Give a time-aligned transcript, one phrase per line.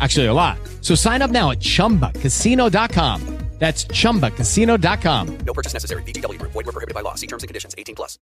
[0.00, 0.58] Actually, a lot.
[0.80, 3.40] So sign up now at ChumbaCasino.com.
[3.60, 5.38] That's ChumbaCasino.com.
[5.44, 6.02] No purchase necessary.
[6.04, 6.40] VGW.
[6.40, 7.14] Void were prohibited by law.
[7.14, 7.74] See terms and conditions.
[7.76, 8.18] 18 plus.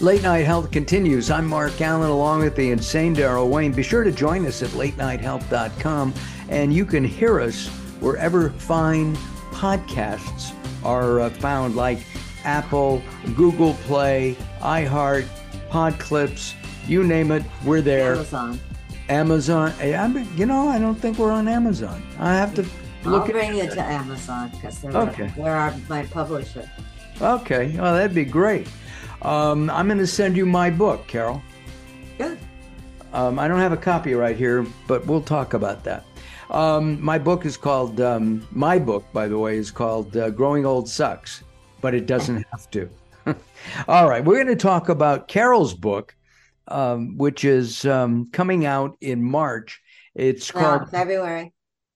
[0.00, 1.30] Late Night Health continues.
[1.30, 3.72] I'm Mark Allen along with the insane Daryl Wayne.
[3.72, 6.14] Be sure to join us at latenighthealth.com
[6.50, 7.68] and you can hear us
[8.00, 9.16] wherever fine
[9.52, 11.98] podcasts are uh, found, like
[12.44, 13.02] Apple,
[13.36, 15.26] Google Play, iHeart,
[15.70, 16.54] Podclips,
[16.88, 18.14] you name it, we're there.
[18.14, 18.60] Amazon.
[19.08, 19.72] Amazon.
[19.80, 22.02] I, you know, I don't think we're on Amazon.
[22.18, 22.62] I have to
[23.04, 23.22] look.
[23.24, 25.32] I'll bring you to Amazon because they're, Okay.
[25.36, 26.68] they're our, my publisher.
[27.20, 28.66] Okay, well, that'd be great.
[29.22, 31.42] Um, I'm going to send you my book, Carol.
[32.16, 32.38] Good.
[33.12, 36.04] Um, I don't have a copy right here, but we'll talk about that.
[36.50, 40.66] Um, my book is called, um, my book, by the way, is called uh, Growing
[40.66, 41.44] Old Sucks,
[41.80, 42.90] but it doesn't have to.
[43.88, 46.16] All right, we're going to talk about Carol's book,
[46.66, 49.80] um, which is um, coming out in March.
[50.14, 51.52] It's No, called February.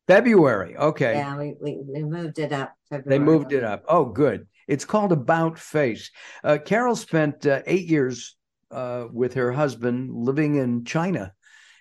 [0.07, 0.77] February.
[0.77, 1.15] Okay.
[1.15, 2.75] Yeah, we, we, we moved it up.
[2.91, 3.85] They moved it up.
[3.89, 4.47] Oh, good.
[4.69, 6.11] It's called About Face.
[6.45, 8.37] Uh, Carol spent uh, eight years
[8.71, 11.33] uh, with her husband living in China.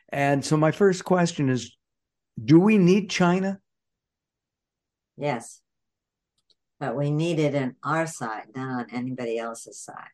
[0.10, 1.76] And so, my first question is
[2.42, 3.60] Do we need China?
[5.18, 5.62] Yes.
[6.80, 10.12] But we need it on our side, not on anybody else's side.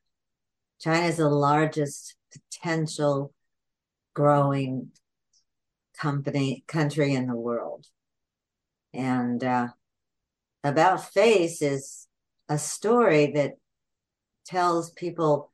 [0.80, 3.34] China is the largest potential
[4.13, 4.91] growing
[5.97, 7.85] company country in the world.
[8.94, 9.69] And uh,
[10.63, 12.07] About Face is
[12.47, 13.53] a story that
[14.46, 15.51] tells people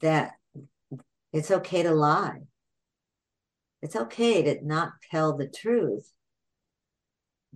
[0.00, 0.32] that
[1.32, 2.40] it's okay to lie.
[3.82, 6.12] It's okay to not tell the truth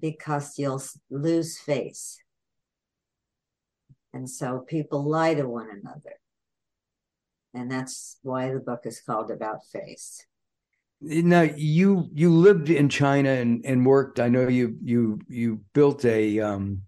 [0.00, 2.18] because you'll lose face.
[4.12, 6.16] And so people lie to one another.
[7.52, 10.24] And that's why the book is called About Face.
[11.00, 14.18] Now, you you lived in China and, and worked.
[14.18, 16.82] I know you you you built a um,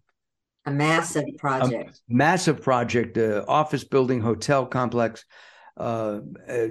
[0.64, 2.00] A massive a project.
[2.08, 5.24] massive project, uh, office building, hotel complex,
[5.76, 6.68] uh, uh,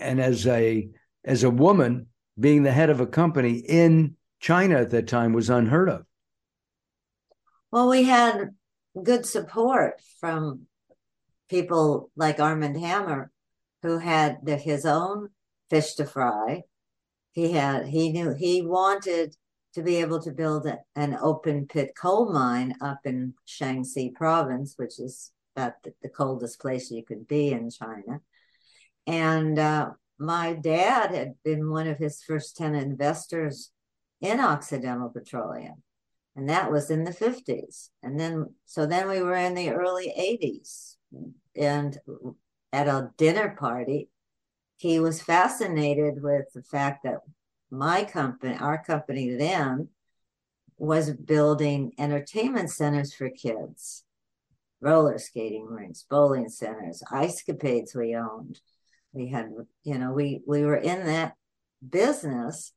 [0.00, 0.88] and as a
[1.28, 2.06] as a woman,
[2.40, 6.06] being the head of a company in China at that time was unheard of.
[7.70, 8.54] Well, we had
[9.02, 10.62] good support from
[11.50, 13.30] people like Armand Hammer,
[13.82, 15.28] who had the, his own
[15.68, 16.62] fish to fry.
[17.32, 19.36] He had he knew he wanted
[19.74, 24.74] to be able to build a- an open pit coal mine up in Shanxi province,
[24.76, 28.22] which is about the, the coldest place you could be in China.
[29.06, 33.70] And uh, my dad had been one of his first 10 investors
[34.20, 35.82] in Occidental Petroleum
[36.38, 40.14] and that was in the 50s and then so then we were in the early
[40.18, 40.96] 80s
[41.56, 41.98] and
[42.72, 44.08] at a dinner party
[44.76, 47.18] he was fascinated with the fact that
[47.70, 49.88] my company our company then
[50.76, 54.04] was building entertainment centers for kids
[54.80, 58.60] roller skating rinks bowling centers ice capades we owned
[59.12, 59.50] we had
[59.84, 61.34] you know we we were in that
[61.86, 62.72] business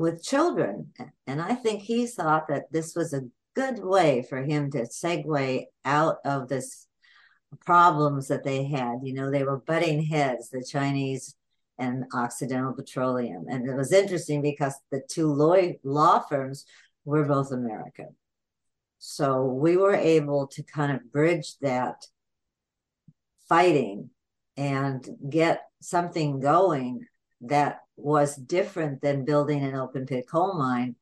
[0.00, 0.92] with children.
[1.26, 5.64] And I think he thought that this was a good way for him to segue
[5.84, 6.86] out of this
[7.64, 9.00] problems that they had.
[9.02, 11.36] You know, they were butting heads, the Chinese
[11.78, 13.46] and Occidental Petroleum.
[13.48, 16.64] And it was interesting because the two law, law firms
[17.04, 18.14] were both American.
[18.98, 22.06] So we were able to kind of bridge that
[23.48, 24.10] fighting
[24.60, 27.06] and get something going
[27.40, 30.96] that was different than building an open pit coal mine.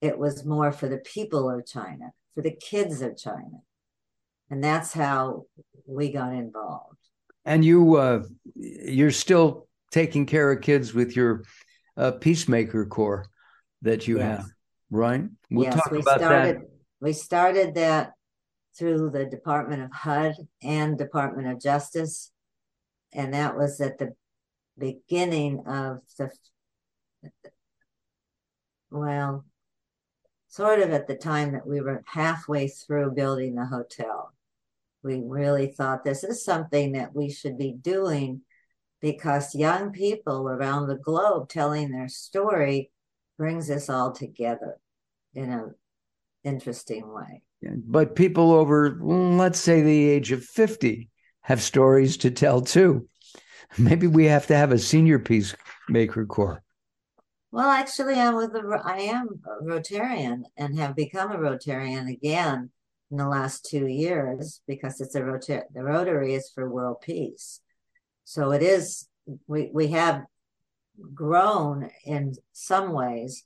[0.00, 3.62] It was more for the people of China, for the kids of China.
[4.50, 5.44] And that's how
[5.86, 6.98] we got involved.
[7.44, 8.24] And you uh,
[8.56, 11.44] you're still taking care of kids with your
[11.96, 13.24] uh, Peacemaker Corps
[13.82, 14.26] that you Yes.
[14.26, 14.46] have,
[14.90, 15.22] right?
[15.48, 16.56] We'll yes, talk we about started.
[16.56, 16.62] that.
[17.00, 18.14] We started that
[18.76, 22.32] through the Department of HUD and Department of Justice,
[23.12, 24.14] and that was at the
[24.78, 26.30] beginning of the
[28.90, 29.44] well,
[30.48, 34.32] sort of at the time that we were halfway through building the hotel.
[35.02, 38.42] We really thought this is something that we should be doing
[39.00, 42.90] because young people around the globe telling their story
[43.38, 44.78] brings us all together
[45.34, 45.74] in an
[46.42, 47.42] interesting way.
[47.62, 51.10] But people over, mm, let's say, the age of 50
[51.46, 53.08] have stories to tell too.
[53.78, 56.60] Maybe we have to have a senior Peacemaker Corps.
[57.52, 62.70] Well, actually, I'm with the I am a Rotarian and have become a Rotarian again
[63.12, 65.62] in the last two years because it's a Rotary.
[65.72, 67.60] The Rotary is for world peace,
[68.24, 69.06] so it is.
[69.46, 70.24] We we have
[71.14, 73.44] grown in some ways,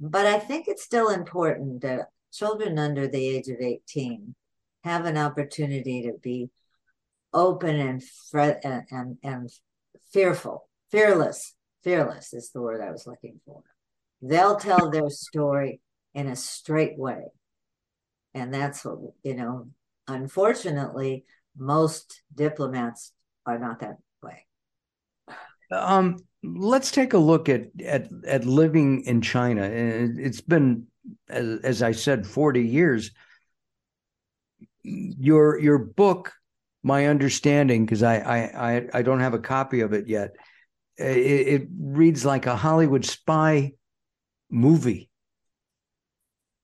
[0.00, 4.34] but I think it's still important that children under the age of 18
[4.82, 6.48] have an opportunity to be
[7.34, 9.50] open and fre- and, and, and
[10.12, 11.54] fearful, fearless.
[11.82, 13.62] Fearless is the word I was looking for.
[14.22, 15.82] They'll tell their story
[16.14, 17.24] in a straight way.
[18.32, 19.68] And that's what, you know,
[20.08, 21.24] unfortunately,
[21.56, 23.12] most diplomats
[23.44, 24.46] are not that way.
[25.70, 29.62] Um, let's take a look at at at living in China.
[29.62, 30.86] It's been,
[31.28, 33.10] as, as I said, forty years.
[34.82, 36.32] Your your book,
[36.84, 40.36] my understanding, because I, I I I don't have a copy of it yet.
[40.96, 43.72] It, it reads like a Hollywood spy
[44.48, 45.10] movie.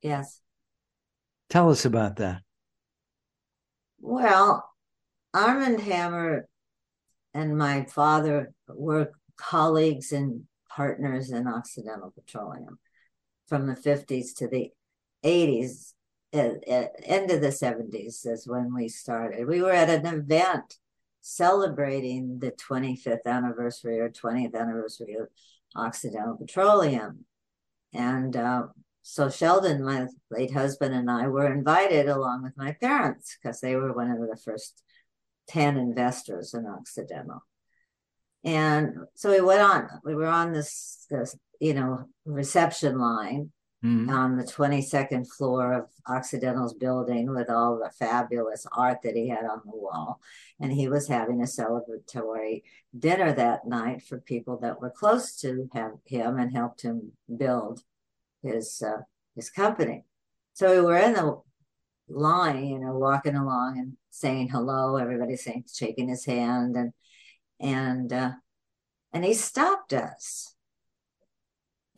[0.03, 0.41] Yes.
[1.49, 2.43] Tell us about that.
[3.99, 4.71] Well,
[5.35, 6.47] Armand Hammer
[7.35, 12.79] and my father were colleagues and partners in Occidental Petroleum
[13.49, 14.71] from the 50s to the
[15.25, 15.95] 80s.
[16.33, 19.47] At, at end of the 70s is when we started.
[19.47, 20.77] We were at an event
[21.21, 25.29] celebrating the 25th anniversary or 20th anniversary of
[25.77, 27.25] Occidental Petroleum.
[27.93, 28.65] And uh,
[29.03, 33.77] so Sheldon, my late husband, and I were invited along with my parents because they
[33.77, 34.83] were one of the first
[35.49, 37.43] 10 investors in Occidental.
[38.45, 44.11] And so we went on, we were on this, this you know, reception line Mhm.
[44.11, 49.47] on the 22nd floor of Occidental's building with all the fabulous art that he had
[49.47, 50.21] on the wall.
[50.61, 52.63] And he was having a celebratory
[52.99, 57.83] dinner that night for people that were close to him and helped him build
[58.43, 59.03] his uh,
[59.35, 60.05] his company.
[60.53, 61.41] So we were in the
[62.09, 64.97] line, you know, walking along and saying hello.
[64.97, 66.93] Everybody saying, shaking his hand, and
[67.59, 68.33] and uh,
[69.13, 70.55] and he stopped us,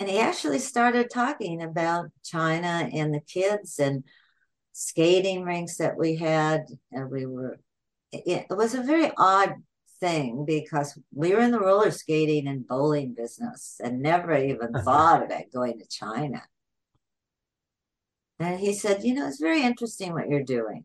[0.02, 4.02] and he actually started talking about China and the kids and
[4.72, 7.60] skating rinks that we had, and we were.
[8.10, 9.54] It, it was a very odd
[10.00, 14.82] thing because we were in the roller skating and bowling business and never even uh-huh.
[14.82, 16.42] thought about going to China.
[18.40, 20.84] And he said, You know, it's very interesting what you're doing.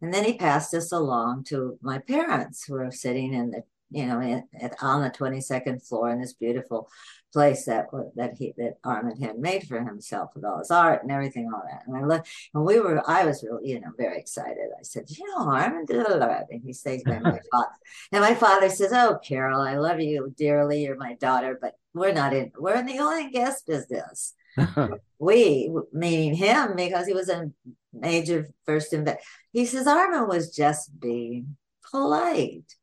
[0.00, 3.64] And then he passed this along to my parents who were sitting in the,
[3.94, 6.88] you know, in, at, on the 22nd floor in this beautiful
[7.32, 11.10] place that that he that Armand had made for himself with all his art and
[11.10, 11.82] everything, all that.
[11.86, 14.68] And I looked, and we were, I was really, you know, very excited.
[14.78, 17.68] I said, you know, Armand, and he says, my, my father,
[18.12, 20.84] and my father says, oh, Carol, I love you dearly.
[20.84, 24.34] You're my daughter, but we're not in, we're in the oil and gas business
[25.18, 27.50] we meaning him because he was a
[27.92, 29.24] major first invest.
[29.52, 31.56] He says Armand was just being
[31.90, 32.74] polite,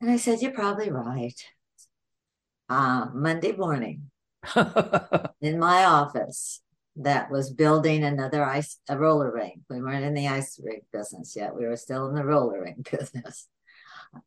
[0.00, 1.40] and I said, "You're probably right."
[2.68, 4.10] Uh, Monday morning
[5.40, 6.60] in my office,
[6.96, 9.60] that was building another ice a roller rink.
[9.68, 12.90] We weren't in the ice rink business yet; we were still in the roller rink
[12.98, 13.48] business.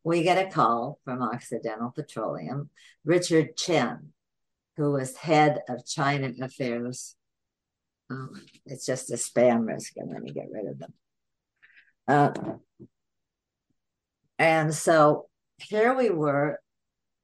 [0.04, 2.70] We get a call from Occidental Petroleum,
[3.04, 4.12] Richard Chen,
[4.76, 7.16] who was head of China affairs.
[8.08, 10.94] Um, it's just a spam risk, and let me get rid of them.
[12.08, 12.32] Uh,
[14.38, 15.29] and so
[15.62, 16.60] here we were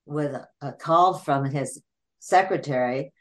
[0.05, 1.83] with a, call from his
[2.19, 3.13] secretary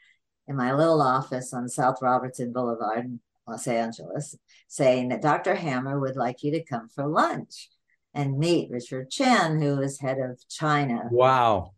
[0.46, 4.36] in my little office on South Robertson Boulevard in Los Angeles,
[4.68, 5.54] saying that Dr.
[5.54, 7.68] Hammer would like you to come for lunch
[8.14, 11.72] and meet Richard Chen, who is head of China wow.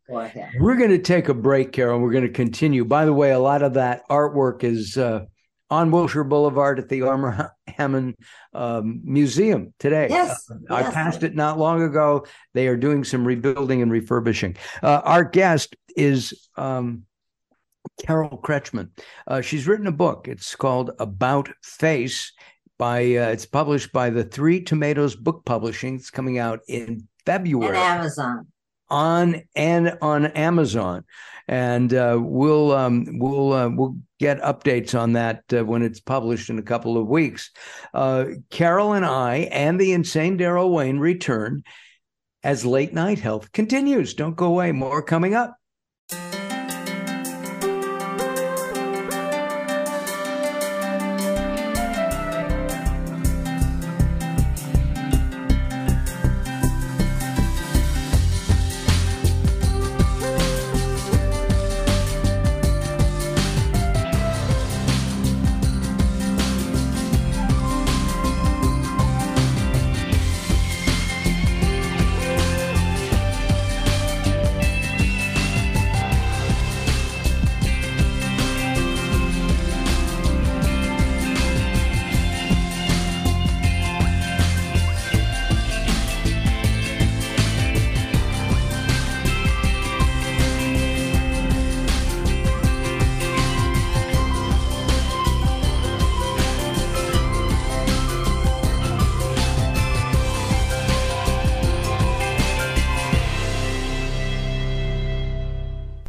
[0.60, 1.98] We're going to take a break, Carol.
[2.00, 2.84] We're going to continue.
[2.84, 5.24] By the way, a lot of that artwork is uh,
[5.70, 8.12] on Wilshire Boulevard at the Armand Hammer
[8.54, 10.08] um, Museum today.
[10.10, 12.26] Yes, Uh, I passed it not long ago.
[12.54, 14.56] They are doing some rebuilding and refurbishing.
[14.82, 17.04] Uh, our guest is um,
[18.04, 18.90] Carol Krechman.
[19.26, 20.28] Uh, she's written a book.
[20.28, 22.32] It's called About Face.
[22.78, 25.96] By uh, it's published by the Three Tomatoes Book Publishing.
[25.96, 28.46] It's coming out in And February Amazon.
[28.90, 31.04] On and on Amazon,
[31.46, 36.50] and uh, we'll um, we'll uh, we'll get updates on that uh, when it's published
[36.50, 37.50] in a couple of weeks.
[37.94, 41.62] Uh, Carol and I and the insane Daryl Wayne return
[42.42, 44.14] as late night health continues.
[44.14, 44.72] Don't go away.
[44.72, 45.57] More coming up.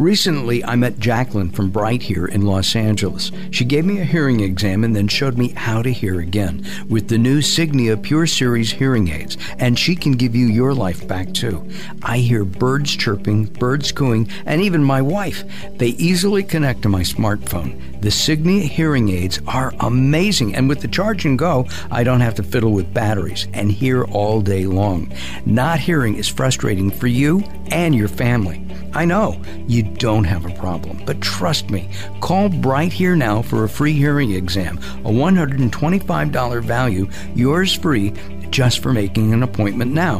[0.10, 3.32] Recently, I met Jacqueline from Bright here in Los Angeles.
[3.52, 7.10] She gave me a hearing exam and then showed me how to hear again with
[7.10, 11.32] the new Signia Pure Series hearing aids, and she can give you your life back
[11.32, 11.64] too.
[12.02, 15.44] I hear birds chirping, birds cooing, and even my wife.
[15.78, 18.02] They easily connect to my smartphone.
[18.02, 22.34] The Signia hearing aids are amazing, and with the charge and go, I don't have
[22.36, 25.14] to fiddle with batteries and hear all day long.
[25.46, 28.66] Not hearing is frustrating for you and your family.
[28.94, 31.90] I know you don't have a problem, but trust me,
[32.22, 38.14] call Bright Here now for a free hearing exam, a $125 value, yours free
[38.50, 40.20] just for making an appointment now.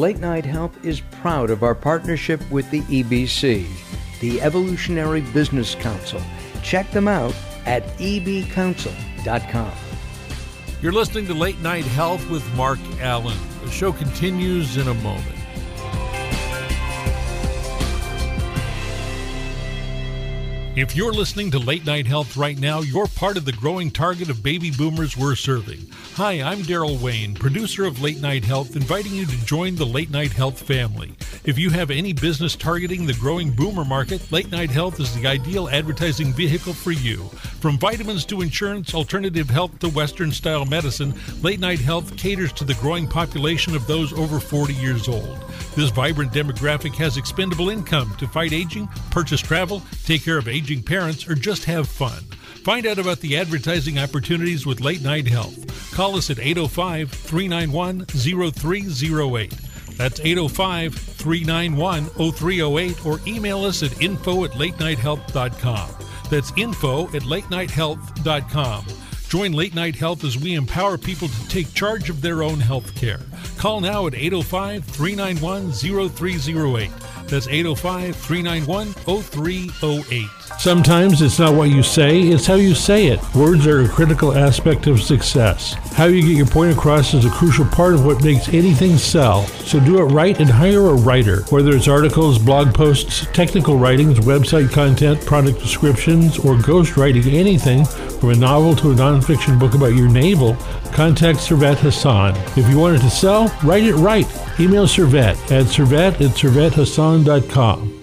[0.00, 3.66] Late Night Health is proud of our partnership with the EBC,
[4.20, 6.22] the Evolutionary Business Council.
[6.62, 7.34] Check them out
[7.66, 9.72] at ebcouncil.com.
[10.80, 13.36] You're listening to Late Night Health with Mark Allen.
[13.62, 15.39] The show continues in a moment.
[20.76, 24.30] If you're listening to Late Night Health right now, you're part of the growing target
[24.30, 25.84] of baby boomers we're serving.
[26.14, 30.10] Hi, I'm Daryl Wayne, producer of Late Night Health, inviting you to join the Late
[30.10, 31.12] Night Health family.
[31.42, 35.26] If you have any business targeting the growing boomer market, Late Night Health is the
[35.26, 37.24] ideal advertising vehicle for you.
[37.58, 42.64] From vitamins to insurance, alternative health to Western style medicine, Late Night Health caters to
[42.64, 45.44] the growing population of those over 40 years old.
[45.80, 50.82] This vibrant demographic has expendable income to fight aging, purchase travel, take care of aging
[50.82, 52.22] parents, or just have fun.
[52.64, 55.90] Find out about the advertising opportunities with Late Night Health.
[55.94, 59.54] Call us at 805 391 0308.
[59.96, 65.90] That's 805 391 0308 or email us at info at late latenighthealth.com.
[66.28, 68.84] That's info at late latenighthealth.com.
[69.30, 72.96] Join Late Night Health as we empower people to take charge of their own health
[72.96, 73.20] care.
[73.58, 76.90] Call now at 805 391 0308.
[77.28, 80.26] That's 805 391 0308.
[80.58, 83.20] Sometimes it's not what you say, it's how you say it.
[83.36, 85.74] Words are a critical aspect of success.
[85.94, 89.46] How you get your point across is a crucial part of what makes anything sell.
[89.46, 91.42] So do it right and hire a writer.
[91.50, 97.86] Whether it's articles, blog posts, technical writings, website content, product descriptions, or ghostwriting anything
[98.20, 100.54] from a novel to a nonfiction book about your navel,
[100.92, 102.36] contact Servet Hassan.
[102.56, 104.26] If you want it to sell, write it right.
[104.60, 107.99] Email Servet at servet at servethassan.com.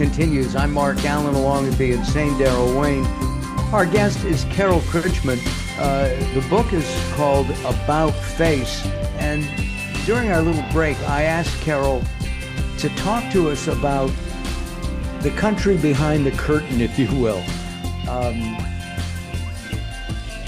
[0.00, 0.56] continues.
[0.56, 3.04] I'm Mark Allen along with the insane Daryl Wayne.
[3.70, 5.38] Our guest is Carol Krechman.
[5.78, 8.82] Uh, the book is called About Face.
[9.18, 9.44] And
[10.06, 12.02] during our little break, I asked Carol
[12.78, 14.10] to talk to us about
[15.20, 17.44] the country behind the curtain, if you will.
[18.08, 18.56] Um,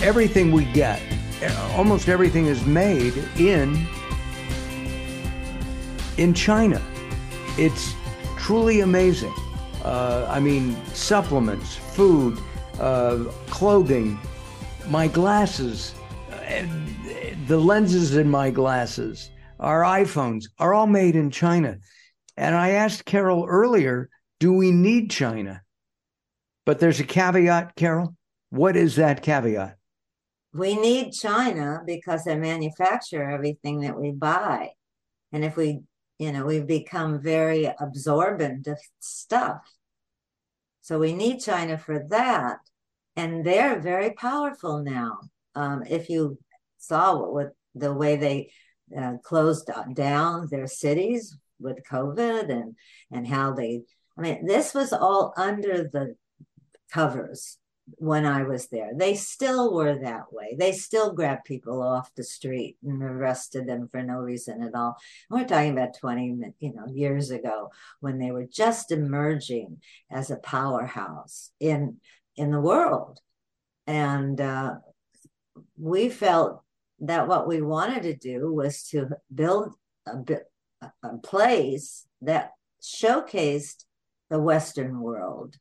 [0.03, 0.99] everything we get,
[1.73, 3.87] almost everything is made in
[6.17, 6.81] in China.
[7.59, 7.93] It's
[8.39, 9.33] truly amazing.
[9.83, 12.39] Uh, I mean, supplements, food,
[12.79, 14.19] uh, clothing,
[14.89, 15.95] my glasses,
[16.31, 16.67] uh,
[17.47, 21.79] the lenses in my glasses, our iPhones are all made in China.
[22.37, 24.09] And I asked Carol earlier,
[24.41, 25.63] do we need China?
[26.65, 28.17] But there's a caveat, Carol.
[28.51, 29.77] What is that caveat?
[30.55, 34.73] We need China because they manufacture everything that we buy.
[35.33, 35.81] And if we
[36.23, 39.63] you know, we've become very absorbent of stuff.
[40.81, 42.59] So we need China for that.
[43.17, 45.19] And they're very powerful now.
[45.57, 46.39] Um, if you
[46.79, 48.53] saw what, what the way they
[48.97, 52.77] uh, closed down their cities with COVID and
[53.11, 53.83] and how they,
[54.17, 56.15] I mean, this was all under the
[56.93, 57.59] covers
[57.99, 58.93] when I was there.
[58.95, 60.57] They still were that way.
[60.59, 64.97] They still grabbed people off the street and arrested them for no reason at all.
[65.31, 67.71] And we're talking about 20 you know, years ago
[68.01, 71.99] when they were just emerging as a powerhouse in
[72.37, 73.21] in the world.
[73.87, 74.77] And uh,
[75.77, 76.63] we felt
[77.01, 79.75] that what we wanted to do was to build
[80.07, 80.19] a,
[81.03, 83.85] a place that showcased
[84.31, 85.57] the Western world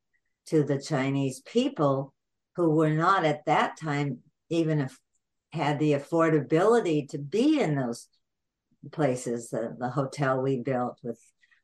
[0.48, 2.14] to the Chinese people
[2.62, 5.00] who were not at that time even if
[5.52, 8.08] had the affordability to be in those
[8.92, 11.20] places the, the hotel we built with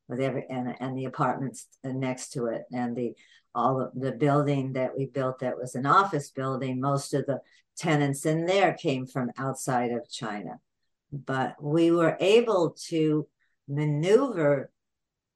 [0.08, 3.14] with every and, and the apartments next to it and the
[3.54, 7.40] all the building that we built that was an office building most of the
[7.78, 10.60] tenants in there came from outside of china.
[11.12, 13.28] But we were able to
[13.68, 14.72] maneuver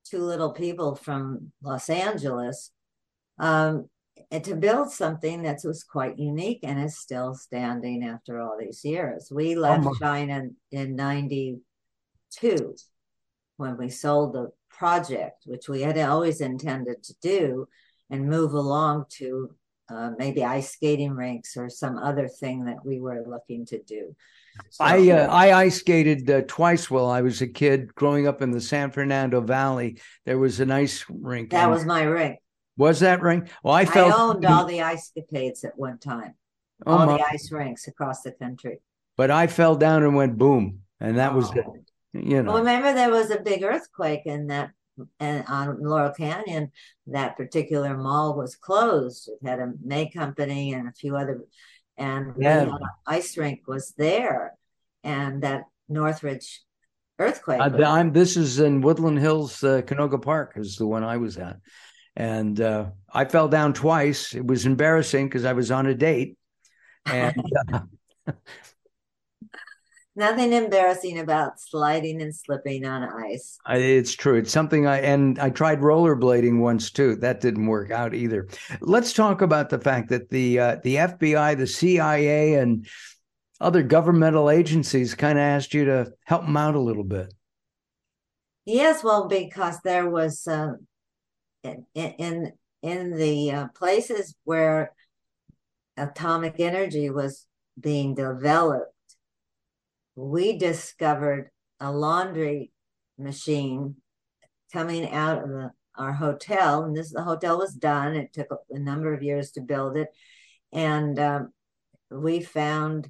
[0.05, 2.71] two little people from los angeles
[3.39, 3.89] um,
[4.29, 8.83] and to build something that was quite unique and is still standing after all these
[8.83, 9.31] years.
[9.31, 12.75] We left oh China in 92
[13.57, 17.67] when we sold the project, which we had always intended to do,
[18.09, 19.51] and move along to
[19.89, 24.15] uh, maybe ice skating rinks or some other thing that we were looking to do.
[24.69, 28.41] So, I uh, I ice skated uh, twice while I was a kid growing up
[28.41, 30.01] in the San Fernando Valley.
[30.25, 31.51] There was an ice rink.
[31.51, 32.39] That was my rink.
[32.77, 33.49] Was that ring?
[33.63, 34.13] Well, I felt.
[34.13, 36.35] I owned all the ice capades at one time,
[36.85, 37.17] oh all my.
[37.17, 38.79] the ice rinks across the country.
[39.17, 41.35] But I fell down and went boom, and that oh.
[41.35, 41.65] was it.
[42.13, 42.53] You know.
[42.53, 44.71] Well, remember there was a big earthquake in that
[45.19, 46.71] and on Laurel Canyon,
[47.07, 49.29] that particular mall was closed.
[49.29, 51.41] It had a May company and a few other,
[51.97, 52.65] and yeah.
[52.65, 54.53] the ice rink was there,
[55.03, 56.61] and that Northridge
[57.19, 57.61] earthquake.
[57.61, 61.37] Uh, I'm, this is in Woodland Hills, uh, Canoga Park, is the one I was
[61.37, 61.57] at
[62.15, 64.33] and uh, I fell down twice.
[64.33, 66.37] It was embarrassing because I was on a date,
[67.05, 67.35] and
[68.27, 68.31] uh,
[70.15, 73.57] nothing embarrassing about sliding and slipping on ice.
[73.65, 74.35] I, it's true.
[74.35, 77.15] It's something I and I tried rollerblading once too.
[77.17, 78.47] That didn't work out either.
[78.81, 82.87] Let's talk about the fact that the uh, the FBI, the CIA, and
[83.59, 87.33] other governmental agencies kind of asked you to help them out a little bit.
[88.65, 90.73] Yes, well, because there was uh,
[91.63, 94.93] in in, in the uh, places where
[95.97, 97.45] atomic energy was
[97.79, 98.93] being developed,
[100.15, 102.71] we discovered a laundry
[103.17, 103.95] machine
[104.71, 106.83] coming out of the, our hotel.
[106.83, 108.15] And this the hotel was done.
[108.15, 110.09] It took a, a number of years to build it,
[110.71, 111.53] and um,
[112.09, 113.09] we found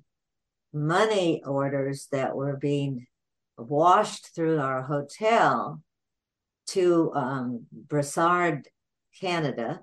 [0.73, 3.07] money orders that were being
[3.57, 5.81] washed through our hotel
[6.67, 8.65] to um, Brossard,
[9.19, 9.81] Canada,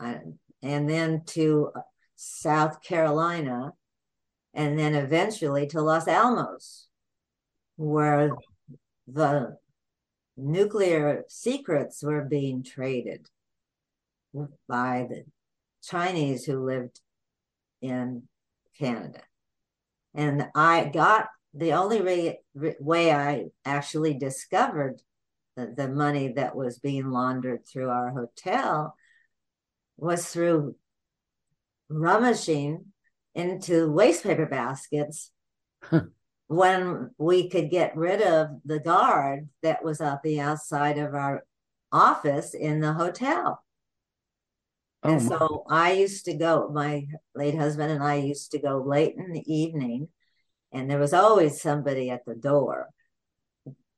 [0.00, 0.14] uh,
[0.62, 1.70] and then to
[2.16, 3.72] South Carolina,
[4.54, 6.88] and then eventually to Los Alamos,
[7.76, 8.30] where
[9.06, 9.56] the
[10.36, 13.28] nuclear secrets were being traded
[14.68, 15.24] by the
[15.82, 17.00] Chinese who lived
[17.80, 18.22] in
[18.78, 19.22] Canada.
[20.14, 25.00] And I got the only way, way I actually discovered
[25.66, 28.94] the, money that was being laundered through our hotel
[29.96, 30.76] was through
[31.88, 32.84] rummaging
[33.34, 35.30] into waste paper baskets
[36.46, 41.44] when we could get rid of the guard that was at the outside of our
[41.92, 43.62] office in the hotel.
[45.02, 48.82] Oh, and so I used to go, my late husband and I used to go
[48.84, 50.08] late in the evening,
[50.72, 52.88] and there was always somebody at the door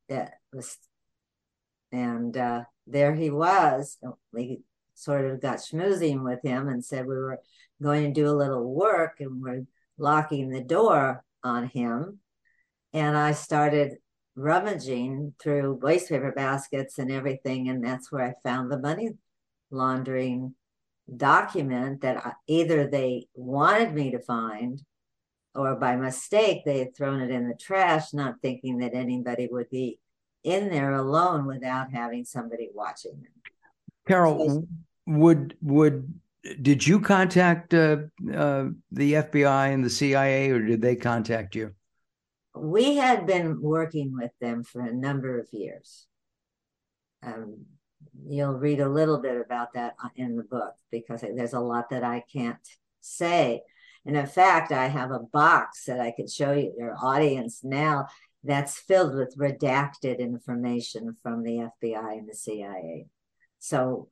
[0.09, 0.77] that was,
[1.93, 3.99] and uh, there he was.
[4.33, 4.61] We
[4.95, 7.41] sort of got schmoozing with him and said we were
[7.83, 9.65] going to do a little work and we're
[9.99, 12.19] locking the door on him.
[12.93, 13.97] And I started
[14.37, 19.11] rummaging through waste paper baskets and everything, and that's where I found the money
[19.71, 20.55] laundering
[21.17, 24.81] document that I, either they wanted me to find
[25.55, 29.69] or by mistake they had thrown it in the trash, not thinking that anybody would
[29.71, 29.99] be
[30.45, 33.33] in there alone without having somebody watching them.
[34.07, 34.67] Carol,
[35.07, 36.21] would would
[36.63, 37.99] did you contact uh,
[38.35, 41.75] uh, the FBI and the CIA, or did they contact you?
[42.55, 46.07] We had been working with them for a number of years.
[47.23, 47.67] Um,
[48.27, 52.03] you'll read a little bit about that in the book because there's a lot that
[52.03, 52.67] I can't
[53.01, 53.63] say.
[54.07, 58.07] And in fact, I have a box that I could show you your audience now
[58.43, 63.07] that's filled with redacted information from the FBI and the CIA.
[63.59, 64.09] So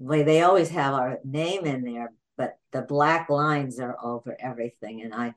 [0.00, 5.02] they always have our name in there, but the black lines are over everything.
[5.02, 5.34] And I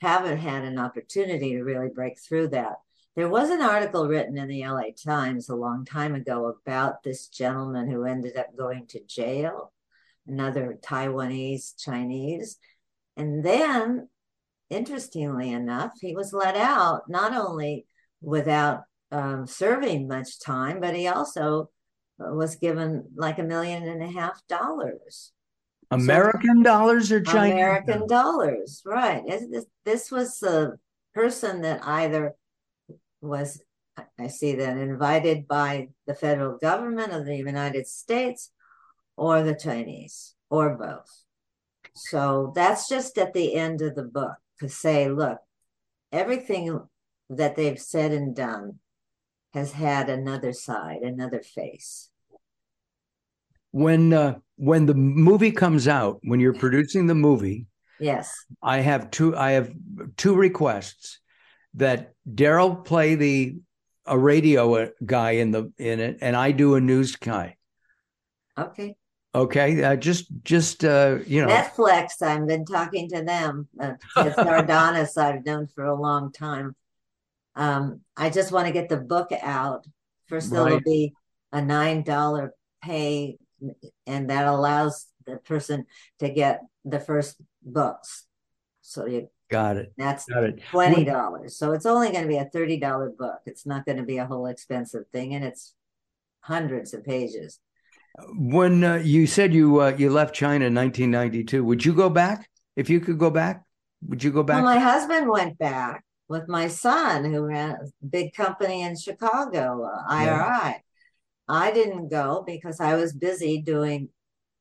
[0.00, 2.76] haven't had an opportunity to really break through that.
[3.14, 7.28] There was an article written in the LA Times a long time ago about this
[7.28, 9.72] gentleman who ended up going to jail,
[10.26, 12.58] another Taiwanese Chinese.
[13.16, 14.10] And then,
[14.70, 17.86] interestingly enough, he was let out not only
[18.20, 21.70] without um, serving much time, but he also
[22.18, 25.32] was given like a million and a half dollars.
[25.90, 27.52] American so, dollars or Chinese?
[27.52, 29.22] American dollars, right.
[29.26, 30.72] This, this was a
[31.14, 32.34] person that either
[33.20, 33.60] was,
[34.18, 38.50] I see that, invited by the federal government of the United States
[39.16, 41.22] or the Chinese or both.
[41.94, 45.38] So that's just at the end of the book to say, look,
[46.12, 46.80] everything
[47.30, 48.78] that they've said and done
[49.54, 52.10] has had another side, another face.
[53.70, 57.66] When uh, when the movie comes out, when you're producing the movie,
[58.00, 59.36] yes, I have two.
[59.36, 59.70] I have
[60.16, 61.20] two requests
[61.74, 63.56] that Daryl play the
[64.06, 67.56] a radio uh, guy in the in it, and I do a news guy.
[68.56, 68.94] Okay.
[69.36, 72.22] Okay, uh, just just uh, you know, Netflix.
[72.22, 73.68] I've been talking to them.
[73.78, 76.74] Uh, it's Sardonis I've known for a long time.
[77.54, 79.86] Um, I just want to get the book out.
[80.26, 80.66] First, right.
[80.66, 81.12] it'll be
[81.52, 83.36] a nine dollar pay,
[84.06, 85.84] and that allows the person
[86.20, 88.24] to get the first books.
[88.80, 89.92] So you Got it.
[89.98, 90.62] That's Got it.
[90.70, 91.58] twenty dollars.
[91.58, 93.40] So it's only going to be a thirty dollar book.
[93.44, 95.74] It's not going to be a whole expensive thing, and it's
[96.40, 97.60] hundreds of pages.
[98.34, 102.48] When uh, you said you uh, you left China in 1992, would you go back?
[102.74, 103.62] If you could go back,
[104.06, 104.56] would you go back?
[104.62, 109.84] Well, my husband went back with my son, who ran a big company in Chicago,
[109.84, 110.26] uh, IRI.
[110.28, 110.74] Yeah.
[111.48, 114.08] I didn't go because I was busy doing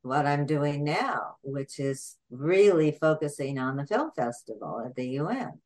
[0.04, 5.60] what I'm doing now, which is really focusing on the film festival at the UN.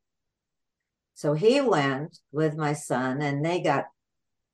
[1.13, 3.85] So he went with my son and they got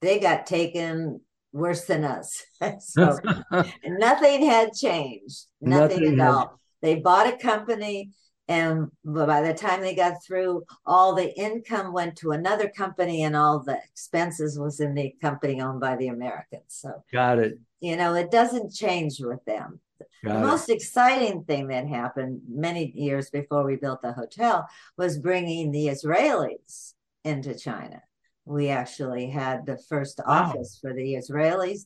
[0.00, 1.20] they got taken
[1.56, 2.44] worse than us.
[2.80, 3.18] so
[3.84, 5.46] nothing had changed.
[5.60, 6.60] Nothing, nothing at all.
[6.82, 8.10] They bought a company
[8.48, 13.34] and by the time they got through all the income went to another company and
[13.34, 17.96] all the expenses was in the company owned by the americans so got it you
[17.96, 19.80] know it doesn't change with them
[20.24, 20.46] got the it.
[20.46, 25.88] most exciting thing that happened many years before we built the hotel was bringing the
[25.88, 28.00] israelis into china
[28.46, 30.44] we actually had the first wow.
[30.44, 31.80] office for the israelis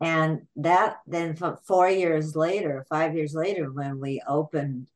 [0.00, 4.86] and that then four years later five years later when we opened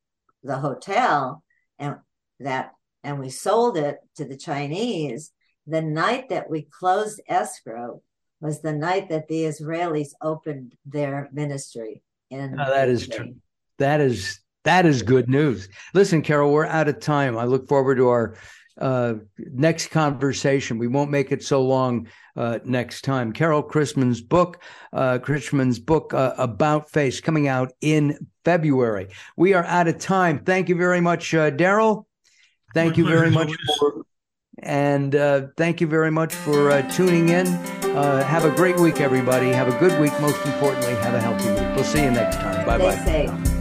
[0.45, 1.43] the hotel
[1.79, 1.97] and
[2.41, 2.73] that
[3.05, 5.33] and we sold it to the Chinese.
[5.67, 8.03] The night that we closed escrow
[8.41, 12.03] was the night that the Israelis opened their ministry.
[12.31, 13.35] In oh, that is true.
[13.79, 15.69] That is that is good news.
[15.95, 17.37] Listen, Carol, we're out of time.
[17.37, 18.37] I look forward to our
[18.81, 20.79] uh, next conversation.
[20.79, 23.33] We won't make it so long uh, next time.
[23.33, 29.09] Carol Chrisman's book, uh, Chrisman's book uh, about face, coming out in February.
[29.37, 30.45] We are out of time.
[30.45, 32.07] Thank you very much, uh, Daryl.
[32.75, 34.05] Thank you very much for,
[34.61, 37.47] and uh, thank you very much for uh, tuning in.
[37.47, 39.51] Uh, have a great week, everybody.
[39.51, 40.19] Have a good week.
[40.21, 41.77] Most importantly, have a healthy week.
[41.77, 42.65] We'll see you next time.
[42.65, 43.52] Bye bye.